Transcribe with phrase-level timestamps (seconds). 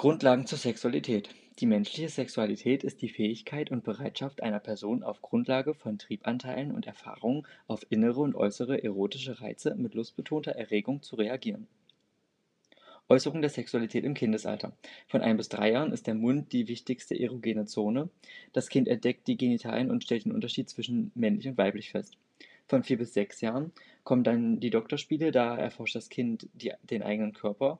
[0.00, 1.28] Grundlagen zur Sexualität.
[1.58, 6.86] Die menschliche Sexualität ist die Fähigkeit und Bereitschaft einer Person auf Grundlage von Triebanteilen und
[6.86, 11.66] Erfahrungen auf innere und äußere erotische Reize mit lustbetonter Erregung zu reagieren.
[13.10, 14.72] Äußerung der Sexualität im Kindesalter.
[15.06, 18.08] Von ein bis drei Jahren ist der Mund die wichtigste erogene Zone.
[18.54, 22.16] Das Kind entdeckt die Genitalien und stellt den Unterschied zwischen männlich und weiblich fest.
[22.68, 23.70] Von vier bis sechs Jahren
[24.02, 27.78] kommen dann die Doktorspiele, da erforscht das Kind die, den eigenen Körper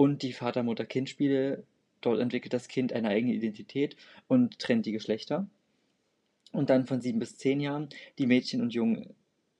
[0.00, 1.62] und die Vater-Mutter-Kind-Spiele,
[2.00, 3.96] dort entwickelt das Kind eine eigene Identität
[4.28, 5.46] und trennt die Geschlechter.
[6.52, 9.12] Und dann von sieben bis zehn Jahren, die Mädchen und Jungen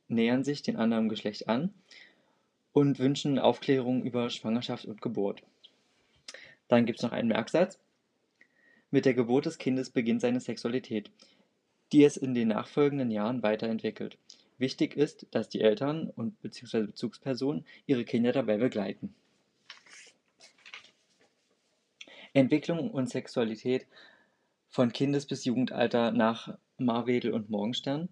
[0.08, 1.74] nähern sich den anderen Geschlecht an
[2.72, 5.42] und wünschen Aufklärung über Schwangerschaft und Geburt.
[6.68, 7.78] Dann gibt es noch einen Merksatz.
[8.90, 11.10] Mit der Geburt des Kindes beginnt seine Sexualität,
[11.92, 14.16] die es in den nachfolgenden Jahren weiterentwickelt.
[14.56, 16.84] Wichtig ist, dass die Eltern und bzw.
[16.84, 19.14] Bezugspersonen ihre Kinder dabei begleiten.
[22.32, 23.86] Entwicklung und Sexualität
[24.68, 28.08] von Kindes- bis Jugendalter nach Marwedel und Morgenstern.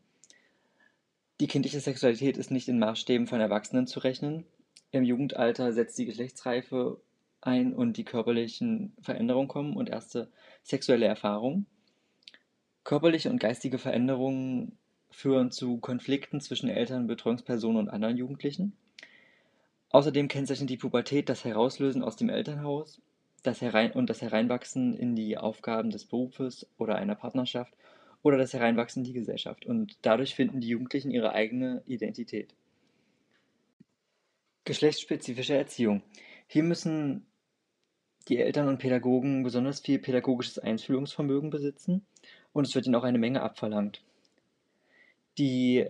[1.40, 4.44] Die kindliche Sexualität ist nicht in Maßstäben von Erwachsenen zu rechnen.
[4.90, 7.00] Im Jugendalter setzt die Geschlechtsreife
[7.40, 10.28] ein und die körperlichen Veränderungen kommen und erste
[10.64, 11.66] sexuelle Erfahrungen.
[12.82, 14.76] Körperliche und geistige Veränderungen
[15.10, 18.72] führen zu Konflikten zwischen Eltern, Betreuungspersonen und anderen Jugendlichen.
[19.90, 23.00] Außerdem kennzeichnet die Pubertät das Herauslösen aus dem Elternhaus
[23.48, 27.74] das Herein und das Hereinwachsen in die Aufgaben des Berufes oder einer Partnerschaft
[28.22, 29.64] oder das Hereinwachsen in die Gesellschaft.
[29.64, 32.54] Und dadurch finden die Jugendlichen ihre eigene Identität.
[34.64, 36.02] Geschlechtsspezifische Erziehung.
[36.46, 37.26] Hier müssen
[38.28, 42.06] die Eltern und Pädagogen besonders viel pädagogisches Einfühlungsvermögen besitzen
[42.52, 44.02] und es wird ihnen auch eine Menge abverlangt.
[45.38, 45.86] Die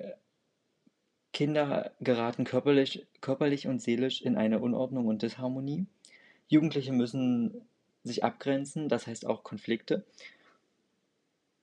[1.32, 5.86] Kinder geraten körperlich, körperlich und seelisch in eine Unordnung und Disharmonie
[6.48, 7.68] Jugendliche müssen
[8.02, 10.04] sich abgrenzen, das heißt auch Konflikte.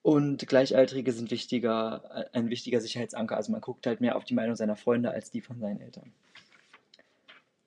[0.01, 3.35] Und Gleichaltrige sind wichtiger, ein wichtiger Sicherheitsanker.
[3.35, 6.13] Also man guckt halt mehr auf die Meinung seiner Freunde als die von seinen Eltern.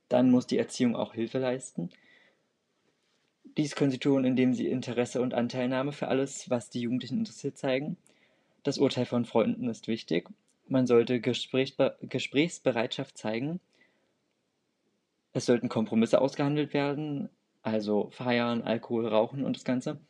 [0.09, 1.91] Dann muss die Erziehung auch Hilfe leisten.
[3.57, 7.59] Dies können sie tun, indem sie Interesse und Anteilnahme für alles, was die Jugendlichen interessiert,
[7.59, 7.97] zeigen.
[8.63, 10.29] Das Urteil von Freunden ist wichtig.
[10.69, 13.59] Man sollte Gesprächsbe Gesprächsbereitschaft zeigen
[15.33, 17.29] es sollten Kompromisse ausgehandelt werden,
[17.63, 20.01] also Feiern, Alkohol, Rauchen und das Ganze.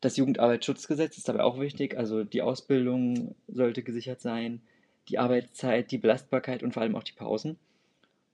[0.00, 4.62] Das Jugendarbeitsschutzgesetz ist dabei auch wichtig, also die Ausbildung sollte gesichert sein,
[5.08, 7.58] die Arbeitszeit, die Belastbarkeit und vor allem auch die Pausen.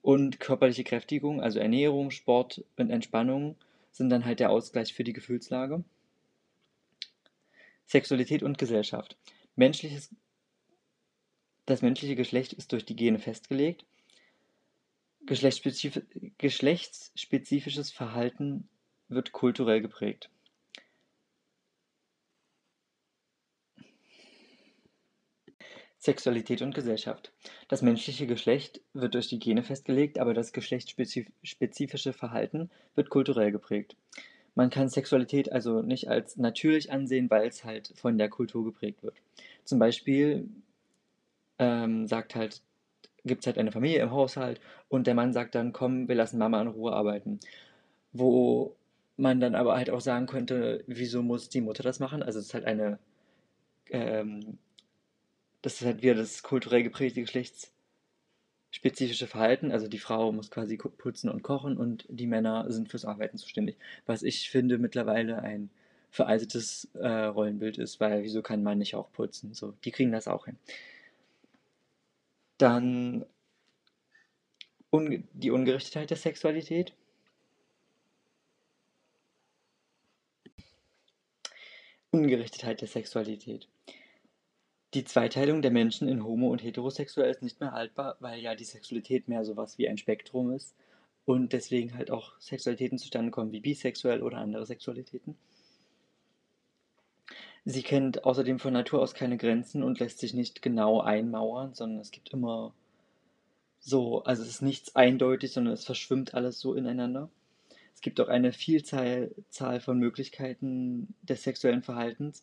[0.02, 3.56] Und körperliche Kräftigung, also Ernährung, Sport und Entspannung
[3.92, 5.84] sind dann halt der Ausgleich für die Gefühlslage.
[7.86, 9.16] Sexualität und Gesellschaft.
[9.56, 10.14] Menschliches,
[11.66, 13.84] das menschliche Geschlecht ist durch die Gene festgelegt
[15.30, 16.02] Geschlechtsspezif
[16.38, 18.68] geschlechtsspezifisches Verhalten
[19.06, 20.28] wird kulturell geprägt.
[25.98, 27.32] Sexualität und Gesellschaft.
[27.68, 33.94] Das menschliche Geschlecht wird durch die Gene festgelegt, aber das geschlechtsspezifische Verhalten wird kulturell geprägt.
[34.56, 39.04] Man kann Sexualität also nicht als natürlich ansehen, weil es halt von der Kultur geprägt
[39.04, 39.14] wird.
[39.64, 40.48] Zum Beispiel
[41.60, 42.62] ähm, sagt halt
[43.24, 46.38] gibt es halt eine Familie im Haushalt und der Mann sagt dann, komm, wir lassen
[46.38, 47.40] Mama in Ruhe arbeiten.
[48.12, 48.76] Wo
[49.16, 52.22] man dann aber halt auch sagen könnte, wieso muss die Mutter das machen?
[52.22, 52.98] Also es ist halt eine,
[53.90, 54.58] ähm,
[55.62, 59.72] das ist halt wieder das kulturell geprägte geschlechtsspezifische Verhalten.
[59.72, 63.76] Also die Frau muss quasi putzen und kochen und die Männer sind fürs Arbeiten zuständig.
[64.06, 65.70] Was ich finde mittlerweile ein
[66.10, 69.54] veraltetes äh, Rollenbild ist, weil wieso kann man nicht auch putzen?
[69.54, 70.56] So, die kriegen das auch hin.
[72.60, 73.24] Dann
[74.90, 76.92] un die Ungerichtetheit der Sexualität.
[82.10, 83.66] Ungerichtetheit der Sexualität.
[84.92, 88.64] Die Zweiteilung der Menschen in homo- und heterosexuell ist nicht mehr haltbar, weil ja die
[88.64, 90.74] Sexualität mehr sowas wie ein Spektrum ist
[91.24, 95.34] und deswegen halt auch Sexualitäten zustande kommen wie bisexuell oder andere Sexualitäten.
[97.70, 102.00] Sie kennt außerdem von Natur aus keine Grenzen und lässt sich nicht genau einmauern, sondern
[102.00, 102.72] es gibt immer
[103.78, 107.30] so, also es ist nichts eindeutig, sondern es verschwimmt alles so ineinander.
[107.94, 112.42] Es gibt auch eine Vielzahl Zahl von Möglichkeiten des sexuellen Verhaltens.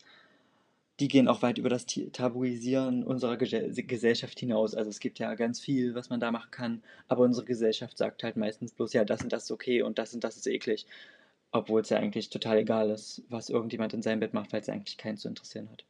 [1.01, 4.75] Die gehen auch weit über das Tabuisieren unserer Gesellschaft hinaus.
[4.75, 8.23] Also es gibt ja ganz viel, was man da machen kann, aber unsere Gesellschaft sagt
[8.23, 10.85] halt meistens bloß, ja, das und das ist okay und das und das ist eklig.
[11.57, 14.69] Obwohl es ja eigentlich total egal ist, was irgendjemand in seinem Bett macht, weil es
[14.69, 15.85] eigentlich keinen zu interessieren hat.